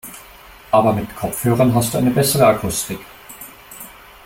Aber 0.71 0.93
mit 0.93 1.15
Kopfhörern 1.15 1.75
hast 1.75 1.93
du 1.93 1.99
eine 1.99 2.09
bessere 2.09 2.47
Akustik. 2.47 2.97